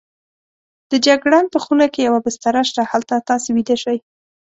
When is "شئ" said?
3.83-3.97